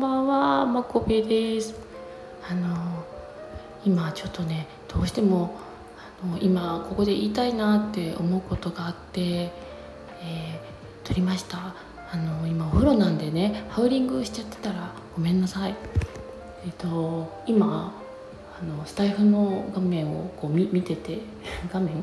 [0.00, 1.74] こべです。
[2.50, 3.04] あの
[3.84, 5.58] 今ちょっとねどうしても
[6.22, 11.74] あの今ここで言いたいなって思うことがあって、えー、撮りました。
[12.12, 15.74] あの今お風呂なんでねハウリングしちゃってたらごめんなさい。
[16.64, 17.92] えっ、と今
[18.58, 21.18] あのスタイフの画面をこう見見てて
[21.70, 22.02] 画面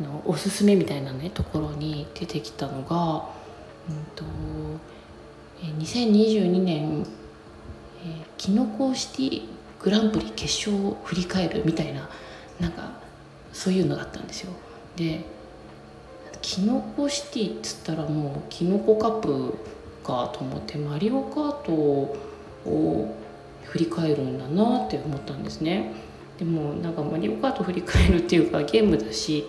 [0.00, 3.24] あのおすすめみたいなねところに出てきたのが、
[3.88, 4.24] うんと、
[5.62, 7.04] 2022年、えー、
[8.36, 9.42] キノコシティ
[9.80, 12.08] グランプリ決勝を振り返るみたいな
[12.60, 12.92] なんか
[13.52, 14.52] そういうのがあったんですよ。
[14.96, 15.24] で
[16.40, 19.54] キノコシティっつったらもうキノコカップ
[20.04, 23.16] かと思ってマリオカートを
[23.64, 25.92] 振り返るんだなって思ったんですね。
[26.38, 29.46] でもなんかマリオカート振り返るっていうかゲームだし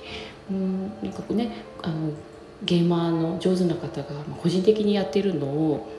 [0.50, 1.52] うんなんかね
[1.82, 2.12] あの
[2.64, 4.08] ゲーマーの上手な方が
[4.42, 5.92] 個人的にやってるのを、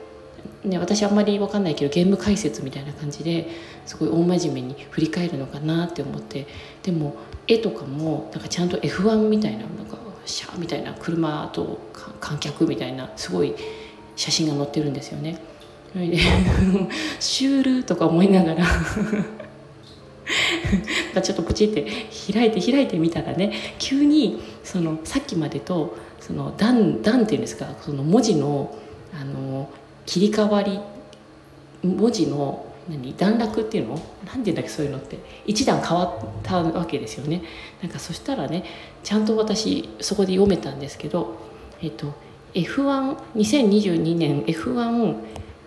[0.64, 3.48] ね、私あんまり分かんないけどゲーム解説みたいな感じで
[3.84, 6.46] すごい大真面目に振り返るのかなって思って
[6.82, 7.16] でも
[7.46, 11.78] 絵とかもなんかちゃんと F1 みたいななんかシャーみたいな車と
[12.20, 13.54] 観客みたいなすごい
[14.16, 15.38] 写真が載ってるんですよね。
[17.20, 18.66] シュールとか思いながら
[21.22, 21.86] ちょっとポチって
[22.32, 28.76] 開いて開いてみたらね急にそのさっきまでとその段段っていうんですかその文字の
[29.18, 29.70] あの
[30.06, 30.80] 切り替わり
[31.82, 33.94] 文字の何段落っていうの？
[34.24, 35.18] 何て言うんだっけそういうのって。
[35.44, 37.42] 一段変わったわけですよね。
[37.82, 38.64] なんかそしたらね
[39.02, 41.36] ちゃんと私そこで読めたんですけど
[41.82, 42.14] えっと
[42.54, 45.16] F12022 年 F1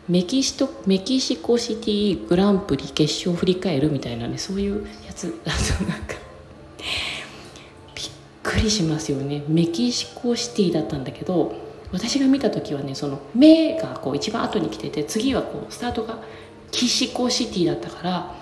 [0.07, 6.15] メキシトメキシコシティグランプリ決勝を振り返るみたいなねそういうやつだとなんか
[7.93, 8.05] びっ
[8.41, 9.43] くりしますよね。
[9.47, 11.53] メキシコシティだったんだけど
[11.91, 16.19] 私が見た時はねその「目」がこう一番後に来てて次はこうスタートが
[16.71, 18.35] 「キシコシティ」だったから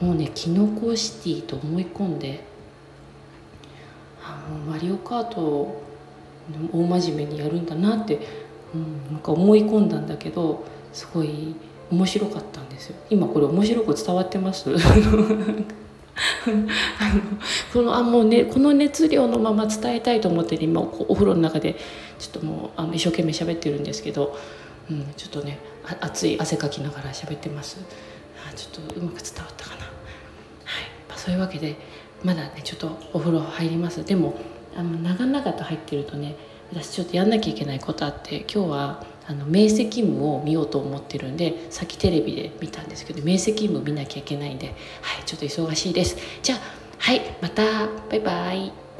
[0.00, 2.44] もうねキノコシティと思い込んで
[4.24, 5.82] あもうマリオカート
[6.72, 8.18] 大真面目にやるんだなって、
[8.74, 11.54] うん、なんか思い込んだんだけどすごい
[11.90, 12.96] 面白かったんですよ。
[13.10, 14.68] 今これ面白く伝わってます？
[16.14, 17.22] あの
[17.72, 21.76] このあもうねこの熱量のまま伝えたいと思って、ね、今お風呂の中で
[22.18, 24.36] ちょっともうあの一生懸命喋ってるんですけど、
[24.90, 25.58] うん、ちょっとね
[26.00, 27.78] 熱い汗かきながら喋ってます。
[28.48, 29.82] あちょっとうまく伝わったかな。
[29.82, 29.90] はい、
[31.08, 31.76] まあ、そういうわけで
[32.22, 34.04] まだねちょっとお風呂入ります。
[34.04, 34.34] でも
[34.76, 36.36] あの長々と入ってるとね
[36.72, 46.16] 私ちょっとやんなきゃいけないことあって今日はあの明晰夢を見ようと思ってるんでさっきテレビで見たんですけど明晰夢見なきゃいけないんではいちょっと忙しいです。
[46.42, 46.58] じゃあ
[46.98, 47.62] はいまた
[48.10, 48.91] バイバイ。